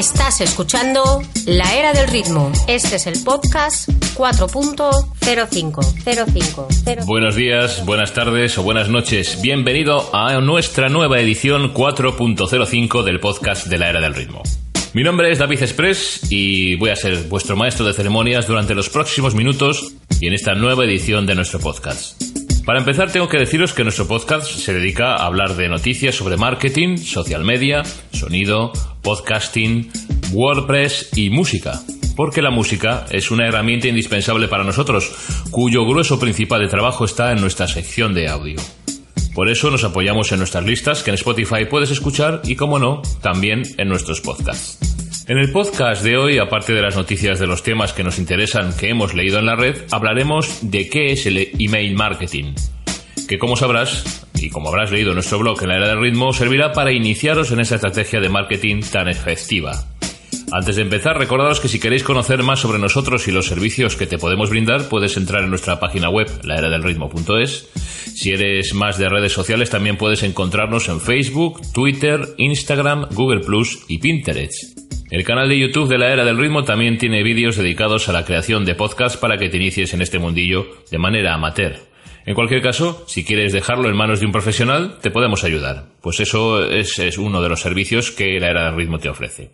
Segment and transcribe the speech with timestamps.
[0.00, 2.50] Estás escuchando La Era del Ritmo.
[2.66, 3.86] Este es el podcast
[4.16, 7.04] 4.0505.
[7.04, 9.42] Buenos días, buenas tardes o buenas noches.
[9.42, 14.42] Bienvenido a nuestra nueva edición 4.05 del podcast de La Era del Ritmo.
[14.94, 18.88] Mi nombre es David Express y voy a ser vuestro maestro de ceremonias durante los
[18.88, 22.18] próximos minutos y en esta nueva edición de nuestro podcast.
[22.64, 26.38] Para empezar, tengo que deciros que nuestro podcast se dedica a hablar de noticias sobre
[26.38, 28.72] marketing, social media, sonido,
[29.02, 29.90] podcasting,
[30.32, 31.80] WordPress y música.
[32.16, 35.10] Porque la música es una herramienta indispensable para nosotros,
[35.50, 38.60] cuyo grueso principal de trabajo está en nuestra sección de audio.
[39.34, 43.00] Por eso nos apoyamos en nuestras listas que en Spotify puedes escuchar y, como no,
[43.22, 44.78] también en nuestros podcasts.
[45.28, 48.76] En el podcast de hoy, aparte de las noticias de los temas que nos interesan
[48.76, 52.54] que hemos leído en la red, hablaremos de qué es el email marketing,
[53.28, 56.32] que como sabrás, y como habrás leído en nuestro blog en la era del ritmo,
[56.32, 59.86] servirá para iniciaros en esa estrategia de marketing tan efectiva.
[60.52, 64.06] Antes de empezar, recordaros que si queréis conocer más sobre nosotros y los servicios que
[64.06, 67.70] te podemos brindar, puedes entrar en nuestra página web, laeradelritmo.es.
[67.74, 73.84] Si eres más de redes sociales, también puedes encontrarnos en Facebook, Twitter, Instagram, Google Plus
[73.86, 74.78] y Pinterest.
[75.10, 78.24] El canal de YouTube de la Era del Ritmo también tiene vídeos dedicados a la
[78.24, 81.89] creación de podcasts para que te inicies en este mundillo de manera amateur.
[82.30, 86.20] En cualquier caso, si quieres dejarlo en manos de un profesional, te podemos ayudar, pues
[86.20, 89.50] eso es, uno de los servicios que la Era del Ritmo te ofrece.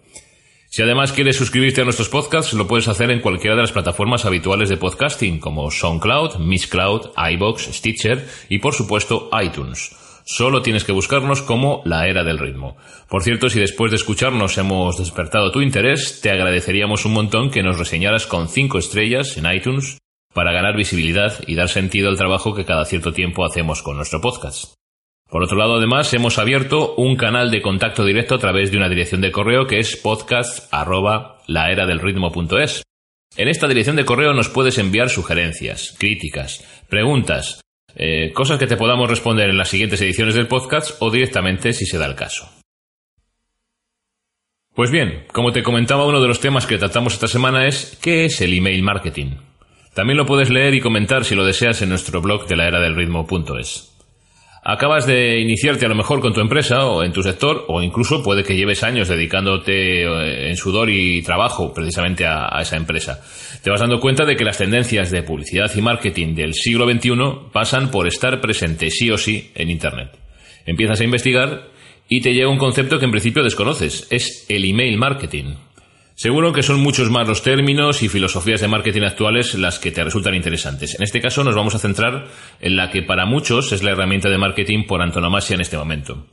[0.69, 4.27] Si además quieres suscribirte a nuestros podcasts, lo puedes hacer en cualquiera de las plataformas
[4.27, 9.97] habituales de podcasting, como SoundCloud, Mixcloud, iBox, Stitcher y por supuesto iTunes.
[10.27, 12.77] Solo tienes que buscarnos como la era del ritmo.
[13.09, 17.63] Por cierto, si después de escucharnos hemos despertado tu interés, te agradeceríamos un montón que
[17.63, 19.97] nos reseñaras con 5 estrellas en iTunes
[20.37, 24.21] para ganar visibilidad y dar sentido al trabajo que cada cierto tiempo hacemos con nuestro
[24.21, 24.75] podcast.
[25.31, 28.91] Por otro lado, además, hemos abierto un canal de contacto directo a través de una
[28.91, 32.83] dirección de correo que es podcast@laeradelritmo.es.
[33.39, 37.63] En esta dirección de correo nos puedes enviar sugerencias, críticas, preguntas,
[37.95, 41.87] eh, cosas que te podamos responder en las siguientes ediciones del podcast o directamente si
[41.87, 42.47] se da el caso.
[44.75, 48.27] Pues bien, como te comentaba, uno de los temas que tratamos esta semana es ¿qué
[48.27, 49.37] es el email marketing?
[49.97, 52.81] También lo puedes leer y comentar si lo deseas en nuestro blog de la era
[52.81, 53.97] del ritmo.es.
[54.63, 58.23] Acabas de iniciarte a lo mejor con tu empresa o en tu sector, o incluso
[58.23, 63.23] puede que lleves años dedicándote eh, en sudor y trabajo precisamente a, a, esa empresa.
[63.63, 67.13] Te vas dando cuenta de que las tendencias de publicidad y marketing del siglo XXI
[67.51, 70.11] pasan por estar presente sí o sí en Internet.
[70.67, 71.69] Empiezas a investigar
[72.07, 74.07] y te llega un concepto que en principio desconoces.
[74.11, 75.55] Es el email marketing.
[76.17, 80.03] Seguro que son muchos más los términos y filosofías de marketing actuales las que te
[80.03, 80.95] resultan interesantes.
[80.95, 82.29] En este caso nos vamos a centrar
[82.59, 86.25] en la que para muchos es la herramienta de marketing por antonomasia en este momento.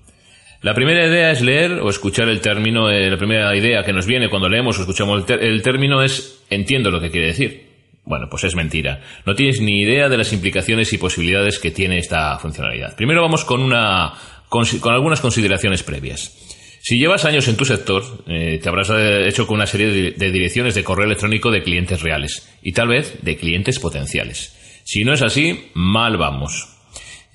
[0.61, 4.05] La primera idea es leer o escuchar el término, eh, la primera idea que nos
[4.05, 7.67] viene cuando leemos o escuchamos el, término es entiendo lo que quiere decir.
[8.05, 9.01] Bueno, pues es mentira.
[9.25, 12.95] No tienes ni idea de las implicaciones y posibilidades que tiene esta funcionalidad.
[12.95, 14.13] Primero vamos con una,
[14.47, 16.52] con algunas consideraciones previas.
[16.85, 20.31] Si llevas años en tu sector, eh, te habrás hecho con una serie de, de,
[20.33, 24.53] direcciones de correo electrónico de clientes reales y tal vez de clientes potenciales.
[24.83, 26.67] Si no es así, mal vamos.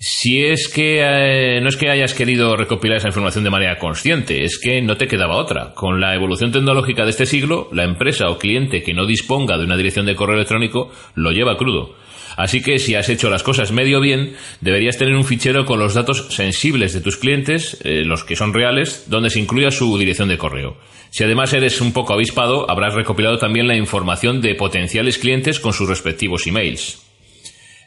[0.00, 4.44] Si es que eh, no es que hayas querido recopilar esa información de manera consciente,
[4.44, 5.72] es que no te quedaba otra.
[5.72, 9.64] Con la evolución tecnológica de este siglo, la empresa o cliente que no disponga de
[9.64, 11.96] una dirección de correo electrónico lo lleva crudo.
[12.38, 15.94] Así que si has hecho las cosas medio bien, deberías tener un fichero con los
[15.94, 20.28] datos sensibles de tus clientes, eh, los que son reales, donde se incluya su dirección
[20.28, 20.76] de correo.
[21.10, 25.72] Si además eres un poco avispado, habrás recopilado también la información de potenciales clientes con
[25.72, 27.02] sus respectivos emails.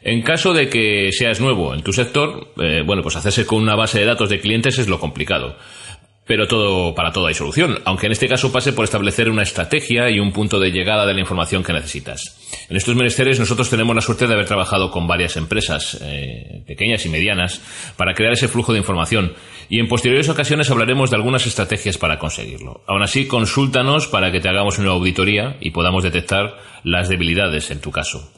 [0.02, 3.74] En caso de que seas nuevo en tu sector, eh, bueno, pues hacerse con una
[3.74, 5.56] base de datos de clientes es lo complicado.
[6.24, 10.08] Pero todo, para todo hay solución, aunque en este caso pase por establecer una estrategia
[10.08, 12.38] y un punto de llegada de la información que necesitas.
[12.70, 17.04] En estos menesteres nosotros tenemos la suerte de haber trabajado con varias empresas, eh, pequeñas
[17.06, 17.60] y medianas,
[17.96, 19.34] para crear ese flujo de información
[19.68, 22.82] y en posteriores ocasiones hablaremos de algunas estrategias para conseguirlo.
[22.86, 27.80] Aún así, consúltanos para que te hagamos una auditoría y podamos detectar las debilidades en
[27.80, 28.30] tu caso.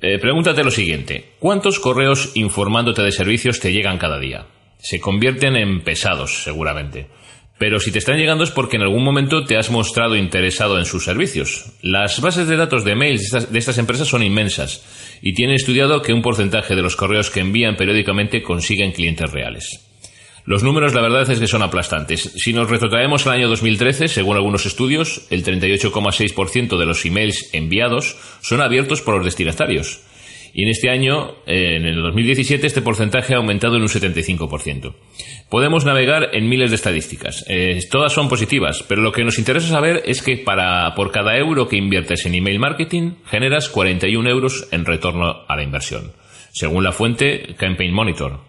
[0.00, 4.46] Eh, pregúntate lo siguiente, ¿cuántos correos informándote de servicios te llegan cada día?
[4.78, 7.08] Se convierten en pesados, seguramente.
[7.58, 10.84] Pero si te están llegando es porque en algún momento te has mostrado interesado en
[10.84, 11.72] sus servicios.
[11.82, 14.84] Las bases de datos de mails de estas, empresas son inmensas
[15.22, 19.84] y tienen estudiado que un porcentaje de los correos que envían periódicamente consiguen clientes reales.
[20.44, 22.32] Los números, la verdad es que son aplastantes.
[22.36, 28.16] Si nos retrotraemos al año 2013, según algunos estudios, el 38,6% de los emails enviados
[28.40, 30.00] son abiertos por los destinatarios
[30.58, 34.92] Y en este año, en el 2017, este porcentaje ha aumentado en un 75%.
[35.48, 37.44] Podemos navegar en miles de estadísticas.
[37.46, 41.38] Eh, todas son positivas, pero lo que nos interesa saber es que para, por cada
[41.38, 46.10] euro que inviertes en email marketing, generas 41 euros en retorno a la inversión,
[46.50, 48.40] según la fuente Campaign Monitor.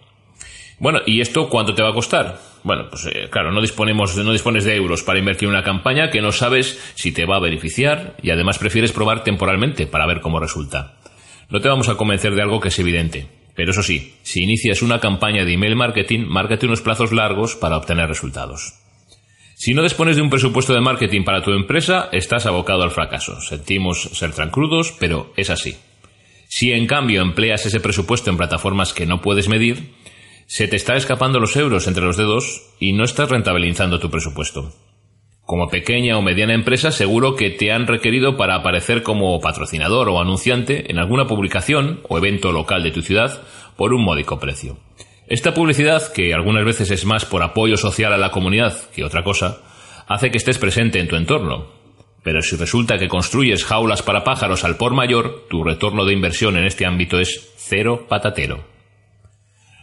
[0.80, 2.40] Bueno, ¿y esto cuánto te va a costar?
[2.64, 6.10] Bueno, pues eh, claro, no disponemos, no dispones de euros para invertir en una campaña
[6.10, 10.20] que no sabes si te va a beneficiar y además prefieres probar temporalmente para ver
[10.20, 10.96] cómo resulta.
[11.50, 13.26] No te vamos a convencer de algo que es evidente,
[13.56, 17.76] pero eso sí, si inicias una campaña de email marketing, márcate unos plazos largos para
[17.76, 18.74] obtener resultados.
[19.56, 23.40] Si no dispones de un presupuesto de marketing para tu empresa, estás abocado al fracaso.
[23.40, 25.76] Sentimos ser tan crudos, pero es así.
[26.48, 29.92] Si en cambio empleas ese presupuesto en plataformas que no puedes medir,
[30.46, 34.72] se te está escapando los euros entre los dedos y no estás rentabilizando tu presupuesto.
[35.50, 40.20] Como pequeña o mediana empresa, seguro que te han requerido para aparecer como patrocinador o
[40.20, 43.42] anunciante en alguna publicación o evento local de tu ciudad
[43.76, 44.78] por un módico precio.
[45.26, 49.24] Esta publicidad, que algunas veces es más por apoyo social a la comunidad que otra
[49.24, 49.58] cosa,
[50.06, 51.66] hace que estés presente en tu entorno.
[52.22, 56.58] Pero si resulta que construyes jaulas para pájaros al por mayor, tu retorno de inversión
[56.58, 58.79] en este ámbito es cero patatero.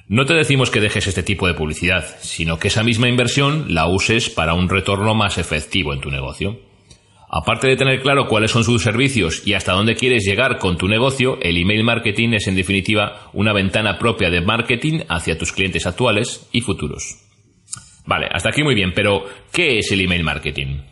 [0.09, 3.87] No te decimos que dejes este tipo de publicidad, sino que esa misma inversión la
[3.89, 6.61] uses para un retorno más efectivo en tu negocio.
[7.29, 10.87] Aparte de tener claro cuáles son sus servicios y hasta dónde quieres llegar con tu
[10.87, 15.85] negocio, el email marketing es en definitiva una ventana propia de marketing hacia tus clientes
[15.85, 17.17] actuales y futuros.
[18.05, 20.83] Vale, hasta aquí muy bien, pero ¿qué es el email marketing?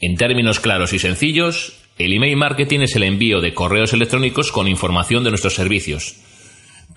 [0.00, 4.66] En términos claros y sencillos, el email marketing es el envío de correos electrónicos con
[4.66, 6.16] información de nuestros servicios,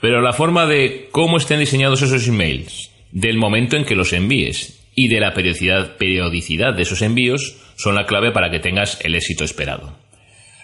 [0.05, 4.85] pero la forma de cómo estén diseñados esos emails, del momento en que los envíes
[4.93, 9.43] y de la periodicidad, de esos envíos son la clave para que tengas el éxito
[9.43, 9.97] esperado.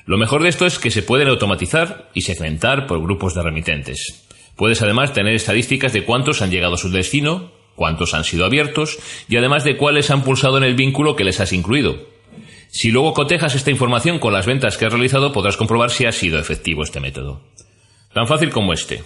[0.05, 4.27] Lo mejor de esto es que se pueden automatizar y segmentar por grupos de remitentes.
[4.55, 8.99] Puedes además tener estadísticas de cuántos han llegado a su destino, cuántos han sido abiertos
[9.27, 11.97] y además de cuáles han pulsado en el vínculo que les has incluido.
[12.69, 16.11] Si luego cotejas esta información con las ventas que has realizado podrás comprobar si ha
[16.11, 17.41] sido efectivo este método.
[18.13, 19.01] Tan fácil como este.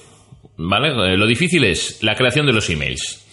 [0.57, 1.13] ¿Vale?
[1.13, 3.25] Eh, lo difícil es la creación de los emails.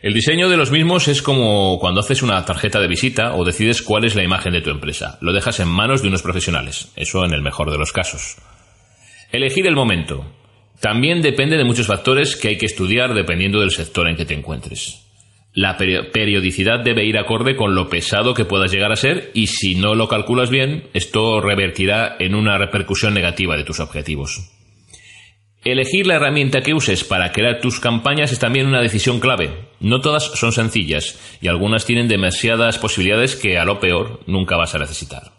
[0.00, 3.82] El diseño de los mismos es como cuando haces una tarjeta de visita o decides
[3.82, 5.18] cuál es la imagen de tu empresa.
[5.20, 6.92] Lo dejas en manos de unos profesionales.
[6.94, 8.36] Eso en el mejor de los casos.
[9.32, 10.24] Elegir el momento.
[10.80, 14.34] También depende de muchos factores que hay que estudiar dependiendo del sector en que te
[14.34, 15.04] encuentres.
[15.52, 19.74] La periodicidad debe ir acorde con lo pesado que puedas llegar a ser y si
[19.74, 24.57] no lo calculas bien, esto revertirá en una repercusión negativa de tus objetivos.
[25.70, 29.50] Elegir la herramienta que uses para crear tus campañas es también una decisión clave.
[29.80, 34.74] No todas son sencillas y algunas tienen demasiadas posibilidades que a lo peor nunca vas
[34.74, 35.32] a necesitar.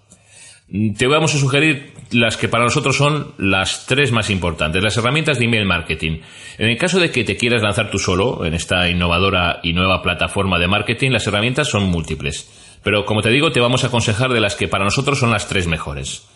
[1.00, 5.40] Te vamos a sugerir las que para nosotros son las tres más importantes, las herramientas
[5.40, 6.20] de email marketing.
[6.60, 10.04] En el caso de que te quieras lanzar tú solo en esta innovadora y nueva
[10.04, 12.78] plataforma de marketing, las herramientas son múltiples.
[12.84, 15.48] Pero como te digo, te vamos a aconsejar de las que para nosotros son las
[15.48, 16.30] tres mejores.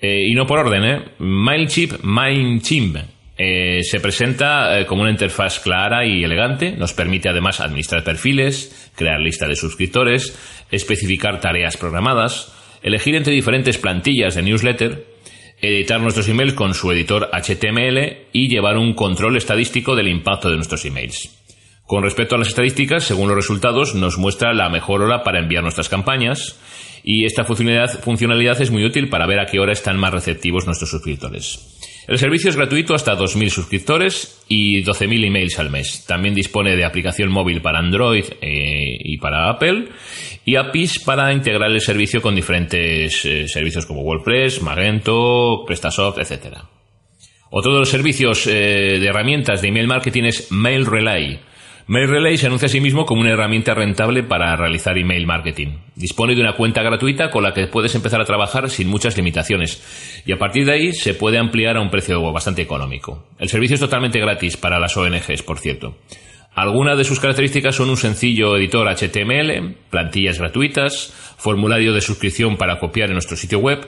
[0.00, 1.04] Eh, y no por orden, ¿eh?
[1.18, 7.60] MailChimp, MailChimp eh, se presenta eh, como una interfaz clara y elegante, nos permite además
[7.60, 10.38] administrar perfiles, crear lista de suscriptores,
[10.70, 12.52] especificar tareas programadas,
[12.82, 15.06] elegir entre diferentes plantillas de newsletter,
[15.60, 20.56] editar nuestros emails con su editor HTML y llevar un control estadístico del impacto de
[20.56, 21.30] nuestros emails.
[21.86, 25.62] Con respecto a las estadísticas, según los resultados, nos muestra la mejor hora para enviar
[25.62, 26.58] nuestras campañas
[27.02, 30.66] y esta funcionalidad, funcionalidad es muy útil para ver a qué hora están más receptivos
[30.66, 31.73] nuestros suscriptores.
[32.06, 36.04] El servicio es gratuito hasta 2.000 suscriptores y 12.000 emails al mes.
[36.06, 39.88] También dispone de aplicación móvil para Android eh, y para Apple
[40.44, 46.58] y APIs para integrar el servicio con diferentes eh, servicios como WordPress, Magento, PrestaSoft, etc.
[47.50, 51.40] Otro de los servicios eh, de herramientas de email marketing es MailRelay
[51.86, 55.80] MailRelay se anuncia a sí mismo como una herramienta rentable para realizar email marketing.
[55.94, 60.22] Dispone de una cuenta gratuita con la que puedes empezar a trabajar sin muchas limitaciones
[60.24, 63.26] y a partir de ahí se puede ampliar a un precio bastante económico.
[63.38, 65.98] El servicio es totalmente gratis para las ONGs, por cierto.
[66.54, 72.78] Algunas de sus características son un sencillo editor HTML, plantillas gratuitas, formulario de suscripción para
[72.78, 73.86] copiar en nuestro sitio web,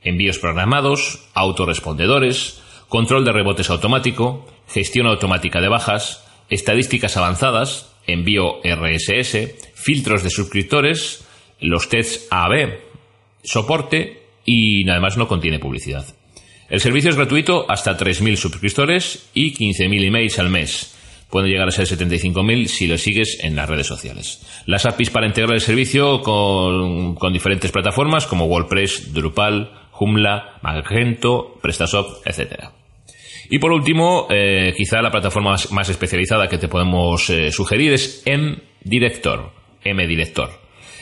[0.00, 9.54] envíos programados, autorrespondedores, control de rebotes automático, gestión automática de bajas, estadísticas avanzadas, envío RSS,
[9.74, 11.26] filtros de suscriptores,
[11.60, 12.78] los tests AB,
[13.42, 16.06] soporte y además no contiene publicidad.
[16.68, 20.94] El servicio es gratuito hasta 3.000 suscriptores y 15.000 emails al mes.
[21.30, 24.46] Pueden llegar a ser 75.000 si lo sigues en las redes sociales.
[24.66, 32.26] Las APIs para integrar el servicio con, diferentes plataformas como WordPress, Drupal, Joomla, Magento, PrestaShop,
[32.26, 32.70] etc.
[33.54, 38.20] Y por último, eh, quizá la plataforma más, especializada que te podemos eh, sugerir es
[38.26, 39.52] M-Director.
[39.84, 40.50] M-Director.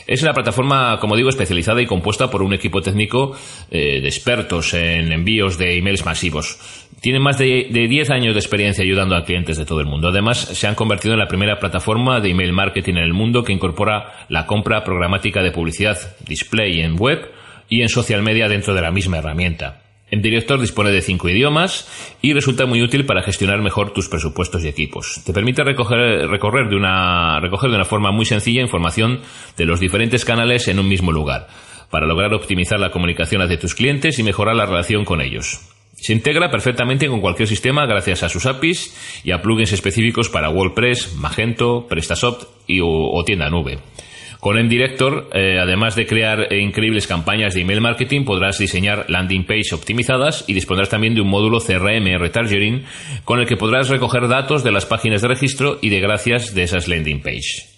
[0.07, 3.35] Es una plataforma, como digo, especializada y compuesta por un equipo técnico
[3.71, 6.59] eh, de expertos en envíos de emails masivos.
[7.01, 10.09] Tienen más de, de 10 años de experiencia ayudando a clientes de todo el mundo.
[10.09, 13.55] Además, se han convertido en la primera plataforma de email marketing en el mundo que
[13.55, 15.97] incorpora la compra programática de publicidad,
[16.29, 17.31] display en web
[17.71, 19.82] y en social media dentro de la misma herramienta.
[20.13, 21.89] En Director dispone de cinco idiomas
[22.21, 25.23] y resulta muy útil para gestionar mejor tus presupuestos y equipos.
[25.25, 29.21] Te permite recoger, recorrer de una, recoger de una forma muy sencilla información
[29.57, 31.49] de los diferentes canales en un mismo lugar,
[31.89, 35.61] para lograr optimizar la comunicación hacia tus clientes y mejorar la relación con ellos.
[35.95, 40.51] Se integra perfectamente con cualquier sistema gracias a sus APIs y a plugins específicos para
[40.51, 43.79] WordPress, Magento, PrestaSoft y, o tienda nube.
[44.43, 49.73] Con MDirector, eh, además de crear increíbles campañas de email marketing, podrás diseñar landing page
[49.73, 52.83] optimizadas y dispondrás también de un módulo CRM retargeting
[53.25, 56.65] con el que podrás recoger datos de las páginas de registro y de gracias de
[56.65, 57.72] esas landing page.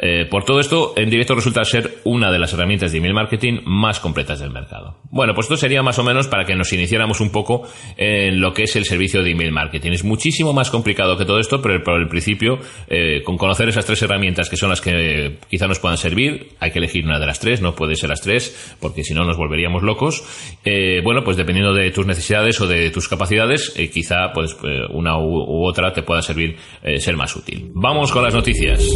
[0.00, 3.60] Eh, por todo esto, en directo resulta ser una de las herramientas de email marketing
[3.64, 4.96] más completas del mercado.
[5.10, 8.52] Bueno, pues esto sería más o menos para que nos iniciáramos un poco en lo
[8.52, 9.92] que es el servicio de email marketing.
[9.92, 13.86] Es muchísimo más complicado que todo esto, pero por el principio, eh, con conocer esas
[13.86, 17.26] tres herramientas que son las que quizá nos puedan servir, hay que elegir una de
[17.26, 20.22] las tres, no puede ser las tres, porque si no nos volveríamos locos.
[20.64, 24.56] Eh, bueno, pues dependiendo de tus necesidades o de tus capacidades, quizá pues
[24.90, 26.56] una u, otra te pueda servir
[26.98, 27.70] ser más útil.
[27.74, 28.86] Vamos con las noticias.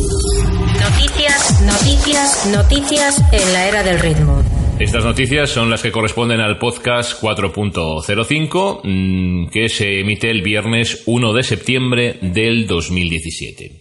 [0.92, 4.42] Noticias, noticias, noticias en la era del ritmo.
[4.78, 11.02] Estas noticias son las que corresponden al podcast 4.05 mm, que se emite el viernes
[11.06, 13.72] 1 de septiembre del 2017.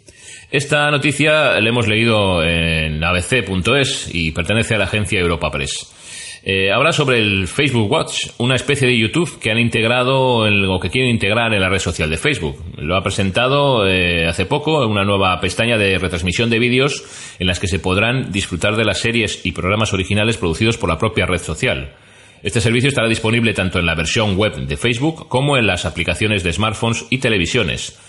[0.52, 5.94] Esta noticia la hemos leído en abc.es y pertenece a la agencia Europa Press.
[6.44, 10.90] Eh, ahora sobre el Facebook Watch, una especie de YouTube que han integrado o que
[10.90, 12.58] quieren integrar en la red social de Facebook.
[12.78, 17.04] Lo ha presentado eh, hace poco una nueva pestaña de retransmisión de vídeos
[17.38, 20.98] en las que se podrán disfrutar de las series y programas originales producidos por la
[20.98, 21.94] propia red social.
[22.42, 26.44] Este servicio estará disponible tanto en la versión web de Facebook como en las aplicaciones
[26.44, 28.00] de smartphones y televisiones.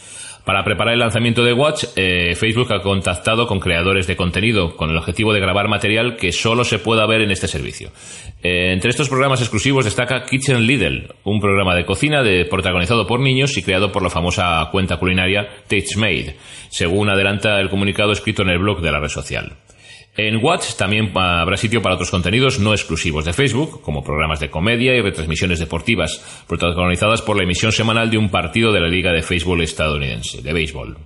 [0.45, 4.91] Para preparar el lanzamiento de Watch, eh, Facebook ha contactado con creadores de contenido con
[4.91, 7.91] el objetivo de grabar material que solo se pueda ver en este servicio.
[8.43, 13.21] Eh, entre estos programas exclusivos destaca Kitchen Lidl, un programa de cocina de, protagonizado por
[13.21, 16.37] niños y creado por la famosa cuenta culinaria Taste Made,
[16.71, 19.53] según adelanta el comunicado escrito en el blog de la red social.
[20.15, 24.51] En Watch también habrá sitio para otros contenidos no exclusivos de Facebook, como programas de
[24.51, 29.11] comedia y retransmisiones deportivas, protagonizadas por la emisión semanal de un partido de la Liga
[29.11, 30.99] de Fútbol estadounidense, de béisbol.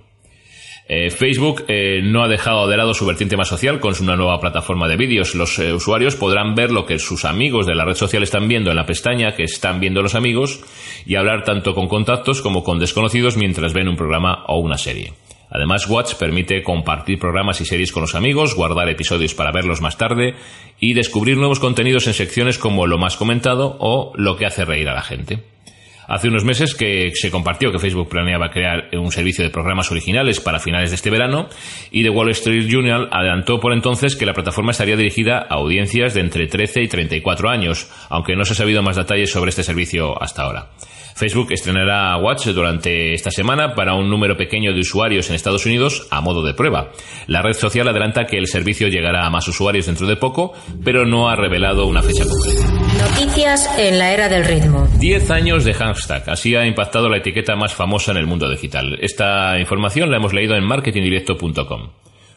[0.89, 4.39] Eh, Facebook eh, no ha dejado de lado su vertiente más social con su nueva
[4.39, 5.35] plataforma de vídeos.
[5.35, 8.69] Los eh, usuarios podrán ver lo que sus amigos de la red social están viendo
[8.71, 10.61] en la pestaña que están viendo los amigos
[11.05, 15.13] y hablar tanto con contactos como con desconocidos mientras ven un programa o una serie.
[15.49, 19.97] Además, Watch permite compartir programas y series con los amigos, guardar episodios para verlos más
[19.97, 20.35] tarde
[20.79, 24.89] y descubrir nuevos contenidos en secciones como lo más comentado o lo que hace reír
[24.89, 25.43] a la gente.
[26.07, 30.39] Hace unos meses que se compartió que Facebook planeaba crear un servicio de programas originales
[30.39, 31.49] para finales de este verano
[31.91, 36.13] y The Wall Street Journal adelantó por entonces que la plataforma estaría dirigida a audiencias
[36.13, 39.63] de entre 13 y 34 años, aunque no se ha sabido más detalles sobre este
[39.63, 40.69] servicio hasta ahora.
[41.17, 46.07] Facebook estrenará Watch durante esta semana para un número pequeño de usuarios en Estados Unidos
[46.11, 46.91] a modo de prueba.
[47.25, 51.07] La red social adelanta que el servicio llegará a más usuarios dentro de poco, pero
[51.07, 52.67] no ha revelado una fecha concreta.
[52.99, 54.87] Noticias en la era del ritmo.
[54.99, 56.29] 10 años de hashtag.
[56.29, 58.99] Así ha impactado la etiqueta más famosa en el mundo digital.
[59.01, 61.89] Esta información la hemos leído en marketingdirecto.com.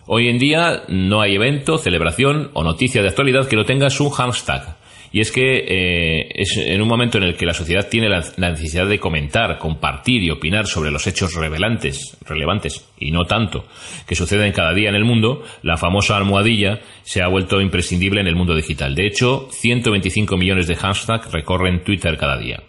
[0.06, 4.08] Hoy en día no hay evento, celebración o noticia de actualidad que no tenga su
[4.08, 4.79] hashtag.
[5.12, 8.22] Y es que eh, es en un momento en el que la sociedad tiene la,
[8.36, 13.64] necesidad de comentar, compartir y opinar sobre los hechos relevantes, relevantes y no tanto
[14.06, 18.28] que suceden cada día en el mundo, la famosa almohadilla se ha vuelto imprescindible en
[18.28, 18.94] el mundo digital.
[18.94, 22.62] De hecho, 125 millones de hashtags recorren Twitter cada día.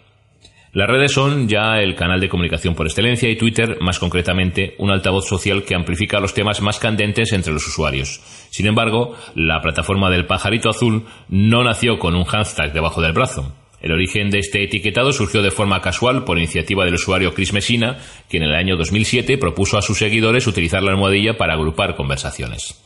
[0.74, 4.90] Las redes son ya el canal de comunicación por excelencia y Twitter, más concretamente, un
[4.90, 8.22] altavoz social que amplifica los temas más candentes entre los usuarios.
[8.48, 13.54] Sin embargo, la plataforma del pajarito azul no nació con un hashtag debajo del brazo.
[13.82, 17.98] El origen de este etiquetado surgió de forma casual por iniciativa del usuario Chris Messina,
[18.30, 22.80] que en el año 2007 propuso a sus seguidores utilizar la almohadilla para agrupar conversaciones.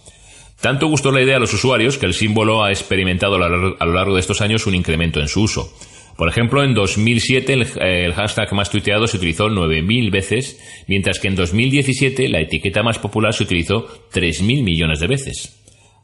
[0.60, 4.14] Tanto gustó la idea a los usuarios que el símbolo ha experimentado a lo largo
[4.14, 5.72] de estos años un incremento en su uso.
[6.16, 10.58] Por ejemplo, en 2007 el, hashtag más tuiteado se utilizó 9.000 veces,
[10.88, 15.62] mientras que en 2017 la etiqueta más popular se utilizó 3.000 millones de veces.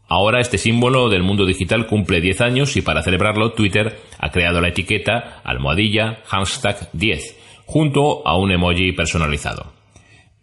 [0.08, 4.60] Ahora este símbolo del mundo digital cumple 10 años y para celebrarlo Twitter ha creado
[4.60, 9.72] la etiqueta almohadilla hashtag 10 junto a un emoji personalizado.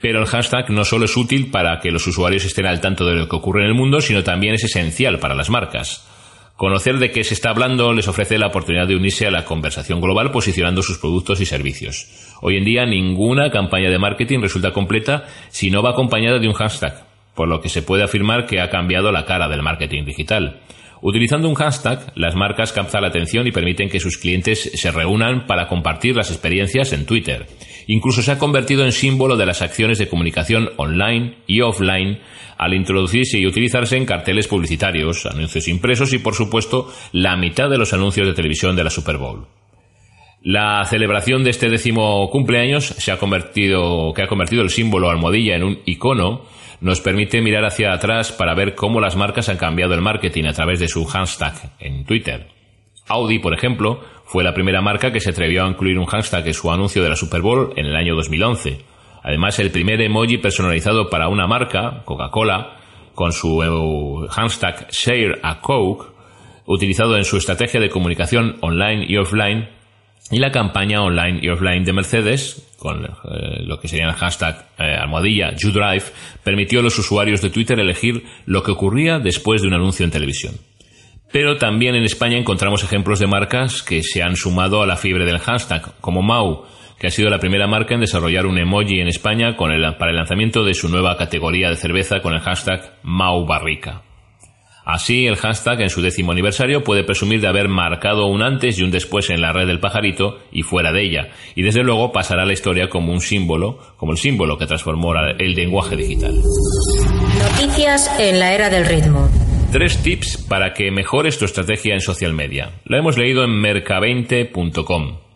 [0.02, 3.14] Pero el hashtag no solo es útil para que los usuarios estén al tanto de
[3.14, 6.08] lo que ocurre en el mundo, sino también es esencial para las marcas.
[6.60, 10.02] Conocer de qué se está hablando les ofrece la oportunidad de unirse a la conversación
[10.02, 12.36] global posicionando sus productos y servicios.
[12.42, 16.54] Hoy en día ninguna campaña de marketing resulta completa si no va acompañada de un
[16.54, 20.60] hashtag, por lo que se puede afirmar que ha cambiado la cara del marketing digital.
[21.02, 25.48] Utilizando un hashtag, las marcas captan la atención y permiten que sus clientes se reúnan
[25.48, 27.48] para compartir las experiencias en Twitter.
[27.88, 32.20] Incluso se ha convertido en símbolo de las acciones de comunicación online y offline
[32.60, 37.78] al introducirse y utilizarse en carteles publicitarios, anuncios impresos y, por supuesto, la mitad de
[37.78, 39.48] los anuncios de televisión de la Super Bowl.
[40.44, 45.56] La celebración de este décimo cumpleaños se ha convertido, que ha convertido el símbolo almohadilla
[45.56, 46.42] en un icono,
[46.82, 50.54] nos permite mirar hacia atrás para ver cómo las marcas han cambiado el marketing a
[50.54, 52.48] través de su hashtag en Twitter.
[53.08, 56.54] Audi, por ejemplo, fue la primera marca que se atrevió a incluir un hashtag en
[56.54, 58.99] su anuncio de la Super Bowl en el año 2011.
[59.30, 62.80] Además, el primer emoji personalizado para una marca, Coca-Cola,
[63.14, 66.08] con su eh, hashtag Share a Coke,
[66.66, 69.70] utilizado en su estrategia de comunicación online y offline,
[70.32, 74.66] y la campaña online y offline de Mercedes, con eh, lo que sería el hashtag
[74.80, 76.06] eh, almohadilla YouDrive,
[76.44, 80.12] permitió a los usuarios de Twitter elegir lo que ocurría después de un anuncio en
[80.12, 80.56] televisión.
[81.32, 85.26] Pero también en España encontramos ejemplos de marcas que se han sumado a la fiebre
[85.26, 86.66] del hashtag, como Mau,
[87.00, 90.12] que ha sido la primera marca en desarrollar un emoji en España con el, para
[90.12, 94.04] el lanzamiento de su nueva categoría de cerveza con el hashtag Mau Barrica.
[94.86, 98.84] Así, el hashtag en su décimo aniversario puede presumir de haber marcado un antes y
[98.84, 102.42] un después en la red del pajarito y fuera de ella, y desde luego pasará
[102.42, 106.34] a la historia como un símbolo, como el símbolo que transformó el lenguaje digital.
[107.52, 109.30] Noticias en la era del ritmo.
[109.72, 112.72] Tres tips para que mejores tu estrategia en social media.
[112.86, 115.29] Lo hemos leído en mercavente.com.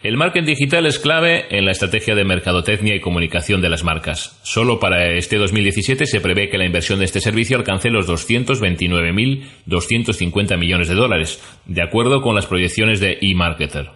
[0.00, 4.38] El marketing digital es clave en la estrategia de mercadotecnia y comunicación de las marcas.
[4.44, 10.56] Solo para este 2017 se prevé que la inversión de este servicio alcance los 229.250
[10.56, 13.90] millones de dólares, de acuerdo con las proyecciones de eMarketer.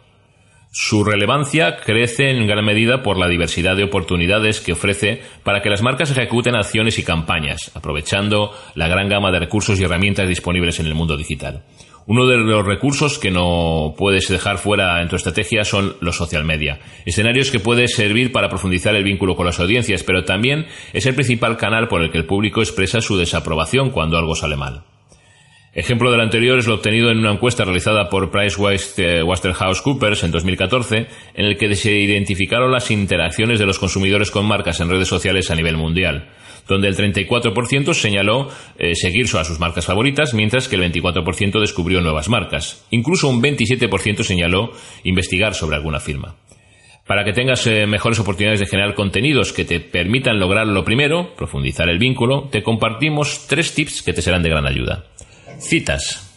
[0.73, 5.71] Su relevancia crece en gran medida por la diversidad de oportunidades que ofrece para que
[5.71, 10.81] las marcas ejecuten acciones y campañas, aprovechando la gran gama de recursos y herramientas disponibles
[10.81, 11.63] en el mundo digital.
[12.07, 16.45] Uno de los recursos que no puedes dejar fuera en tu estrategia son los social
[16.45, 21.07] media, escenarios que pueden servir para profundizar el vínculo con las audiencias, pero también es
[21.07, 24.83] el principal canal por el que el público expresa su desaprobación cuando algo sale mal.
[25.75, 31.45] Ejemplo del anterior es lo obtenido en una encuesta realizada por PricewaterhouseCoopers en 2014, en
[31.47, 35.55] el que se identificaron las interacciones de los consumidores con marcas en redes sociales a
[35.55, 36.29] nivel mundial,
[36.69, 42.03] donde el 34% señaló eh, seguir a sus marcas favoritas, mientras que el 24% descubrió
[42.03, 42.85] nuevas marcas.
[42.91, 44.73] Incluso un 27% señaló
[45.05, 46.37] investigar sobre alguna firma.
[47.07, 51.35] Para que tengas eh, mejores oportunidades de generar contenidos que te permitan lograr lo primero,
[51.35, 55.07] profundizar el vínculo, te compartimos tres tips que te serán de gran ayuda.
[55.59, 56.29] Citas.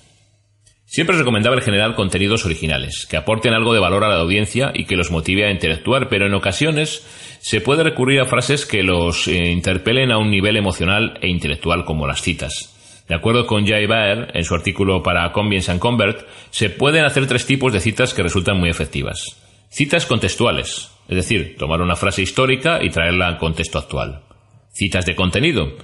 [0.86, 4.86] Siempre es recomendable generar contenidos originales, que aporten algo de valor a la audiencia y
[4.86, 7.06] que los motive a interactuar, pero en ocasiones
[7.42, 11.84] se puede recurrir a frases que los eh, interpelen a un nivel emocional e intelectual
[11.84, 13.04] como las citas.
[13.10, 17.28] De acuerdo con Jay Baer, en su artículo para Convenience and Convert, se pueden hacer
[17.28, 19.42] tres tipos de citas que resultan muy efectivas.
[19.70, 24.22] Citas contextuales, es decir, tomar una frase histórica y traerla al contexto actual.
[24.72, 25.76] Citas de contenido,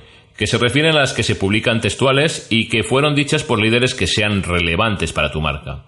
[0.41, 3.93] que se refieren a las que se publican textuales y que fueron dichas por líderes
[3.93, 5.85] que sean relevantes para tu marca.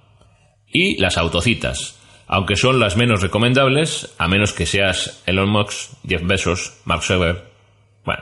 [0.71, 6.21] Y las autocitas, aunque son las menos recomendables, a menos que seas Elon Musk, Jeff
[6.23, 7.45] Bezos, Mark Zuckerberg.
[8.05, 8.21] Bueno.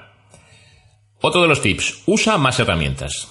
[1.20, 3.28] Otro de los tips, usa más herramientas.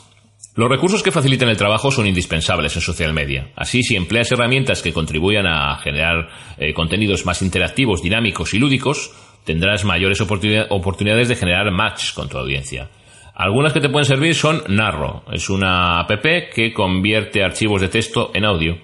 [0.54, 3.50] Los recursos que facilitan el trabajo son indispensables en social media.
[3.56, 9.10] Así, si empleas herramientas que contribuyan a generar eh, contenidos más interactivos, dinámicos y lúdicos,
[9.50, 12.88] tendrás mayores oportunidades de generar match con tu audiencia.
[13.34, 15.24] Algunas que te pueden servir son Narro.
[15.32, 16.10] Es una app
[16.54, 18.78] que convierte archivos de texto en audio.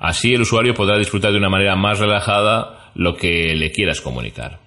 [0.00, 4.58] Así el usuario podrá disfrutar de una manera más relajada lo que le quieras comunicar.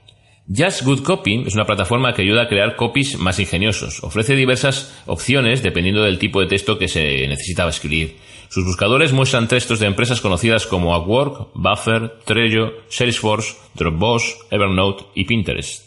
[0.54, 4.04] Just Good Copy es una plataforma que ayuda a crear copies más ingeniosos.
[4.04, 8.18] Ofrece diversas opciones dependiendo del tipo de texto que se necesitaba escribir.
[8.50, 15.24] Sus buscadores muestran textos de empresas conocidas como Upwork, Buffer, Trello, Salesforce, Dropbox, Evernote y
[15.24, 15.86] Pinterest.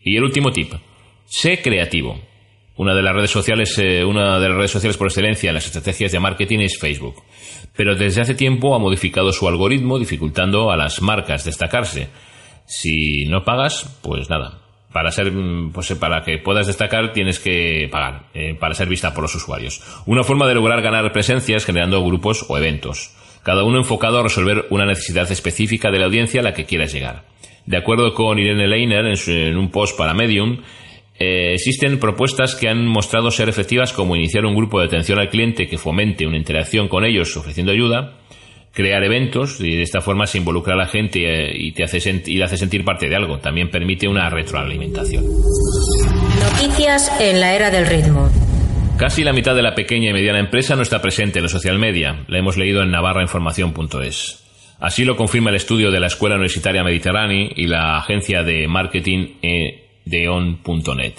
[0.00, 0.72] Y el último tip.
[1.26, 2.18] Sé creativo.
[2.76, 5.66] Una de las redes sociales, eh, una de las redes sociales por excelencia en las
[5.66, 7.22] estrategias de marketing es Facebook.
[7.76, 12.08] Pero desde hace tiempo ha modificado su algoritmo dificultando a las marcas destacarse.
[12.68, 14.58] Si no pagas, pues nada,
[14.92, 15.32] para ser
[15.72, 19.80] pues para que puedas destacar tienes que pagar eh, para ser vista por los usuarios.
[20.04, 23.14] Una forma de lograr ganar presencia es generando grupos o eventos.
[23.42, 26.92] Cada uno enfocado a resolver una necesidad específica de la audiencia a la que quieras
[26.92, 27.24] llegar.
[27.64, 30.58] De acuerdo con Irene Leiner en, un post para Medium,
[31.18, 35.30] eh, existen propuestas que han mostrado ser efectivas como iniciar un grupo de atención al
[35.30, 38.18] cliente que fomente una interacción con ellos ofreciendo ayuda,
[38.78, 41.98] crear eventos y de esta forma se involucra a la gente eh, y te hace,
[42.26, 43.40] y hace sentir parte de algo.
[43.40, 45.24] También permite una retroalimentación.
[45.24, 48.30] Noticias en la era del ritmo.
[48.96, 51.76] Casi la mitad de la pequeña y mediana empresa no está presente en los social
[51.76, 52.24] media.
[52.28, 54.44] La hemos leído en navarrainformación.es.
[54.78, 59.38] Así lo confirma el estudio de la Escuela Universitaria Mediterránea y la agencia de marketing
[59.42, 61.14] edeon.net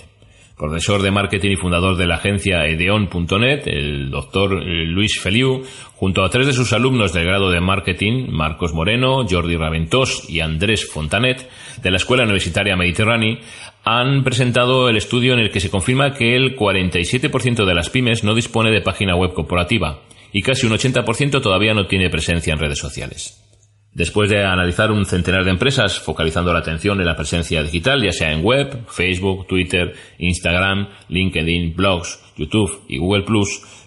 [0.59, 5.63] profesor de marketing y fundador de la agencia edeon.net, el doctor eh, Luis Feliu,
[5.95, 10.41] junto a tres de sus alumnos del grado de marketing, Marcos Moreno, Jordi Raventós y
[10.41, 11.49] Andrés Fontanet,
[11.81, 13.39] de la Escuela Universitaria Mediterránea,
[13.85, 18.25] han presentado el estudio en el que se confirma que el 47% de las pymes
[18.25, 20.01] no dispone de página web corporativa
[20.33, 23.48] y casi un 80% todavía no tiene presencia en redes sociales.
[23.93, 28.11] Después de analizar un centenar de empresas, focalizando la atención en la presencia digital, ya
[28.11, 33.25] sea en web, Facebook, Twitter, Instagram, LinkedIn, blogs, YouTube y Google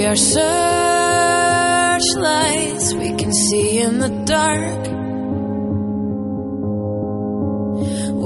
[0.02, 5.01] We are searchlights we can see in the dark.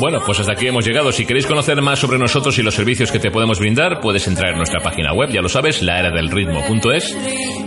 [0.00, 1.12] Pues hasta aquí hemos llegado.
[1.12, 4.52] Si queréis conocer más sobre nosotros y los servicios que te podemos brindar, puedes entrar
[4.52, 7.16] en nuestra página web, ya lo sabes, laeradelritmo.es.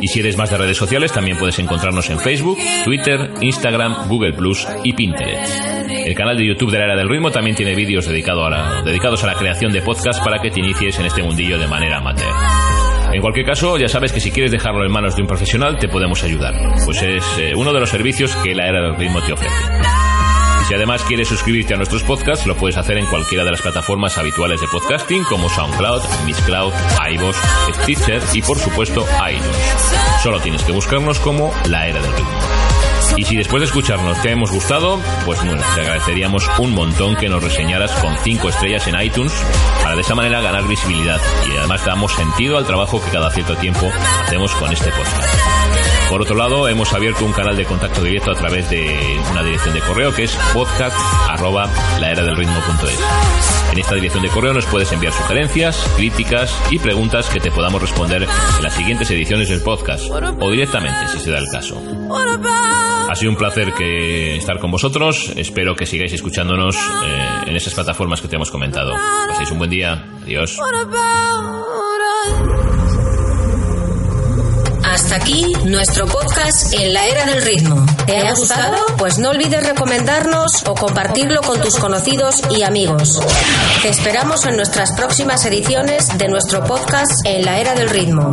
[0.01, 4.33] Y si eres más de redes sociales, también puedes encontrarnos en Facebook, Twitter, Instagram, Google
[4.33, 5.63] Plus y Pinterest.
[5.87, 9.35] El canal de YouTube de la Era del Ritmo también tiene vídeos dedicados a la
[9.35, 12.33] creación de podcast para que te inicies en este mundillo de manera amateur.
[13.13, 15.87] En cualquier caso, ya sabes que si quieres dejarlo en manos de un profesional, te
[15.87, 19.33] podemos ayudar, pues es eh, uno de los servicios que la Era del Ritmo te
[19.33, 20.02] ofrece.
[20.67, 24.17] Si además quieres suscribirte a nuestros podcasts, lo puedes hacer en cualquiera de las plataformas
[24.17, 26.73] habituales de podcasting como SoundCloud, Mixcloud,
[27.11, 27.37] iVoox,
[27.81, 29.93] Stitcher y por supuesto iTunes.
[30.21, 32.52] Solo tienes que buscarnos como La Era del Ritmo.
[33.15, 37.29] Y si después de escucharnos te hemos gustado, pues bueno, te agradeceríamos un montón que
[37.29, 39.33] nos reseñaras con 5 estrellas en iTunes
[39.81, 43.55] para de esa manera ganar visibilidad y además damos sentido al trabajo que cada cierto
[43.55, 43.87] tiempo
[44.25, 45.53] hacemos con este podcast.
[46.09, 49.73] Por otro lado, hemos abierto un canal de contacto directo a través de una dirección
[49.73, 50.95] de correo que es podcast.
[53.71, 57.81] En esta dirección de correo nos puedes enviar sugerencias, críticas y preguntas que te podamos
[57.81, 61.81] responder en las siguientes ediciones del podcast o directamente si se da el caso.
[63.09, 65.31] Ha sido un placer que estar con vosotros.
[65.35, 68.91] Espero que sigáis escuchándonos eh, en esas plataformas que te hemos comentado.
[69.27, 70.05] Paséis un buen día.
[70.23, 70.57] Adiós.
[74.83, 77.83] Hasta aquí nuestro podcast en la era del ritmo.
[78.05, 78.77] ¿Te ha gustado?
[78.97, 83.19] Pues no olvides recomendarnos o compartirlo con tus conocidos y amigos.
[83.81, 88.29] Te esperamos en nuestras próximas ediciones de nuestro podcast en la era del ritmo.